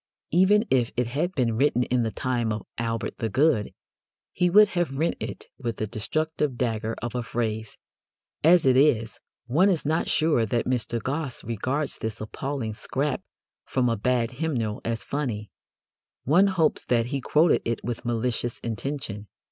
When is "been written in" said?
1.35-2.01